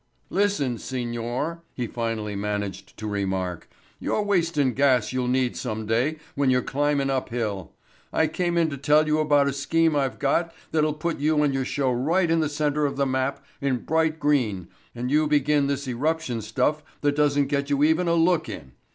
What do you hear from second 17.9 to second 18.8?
a look in.